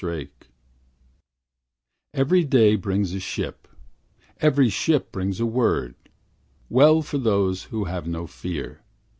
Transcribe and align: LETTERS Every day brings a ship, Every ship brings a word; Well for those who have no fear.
LETTERS 0.03 0.27
Every 2.15 2.43
day 2.43 2.75
brings 2.75 3.13
a 3.13 3.19
ship, 3.19 3.67
Every 4.39 4.67
ship 4.67 5.11
brings 5.11 5.39
a 5.39 5.45
word; 5.45 5.93
Well 6.69 7.03
for 7.03 7.19
those 7.19 7.65
who 7.65 7.83
have 7.83 8.07
no 8.07 8.25
fear. 8.25 8.81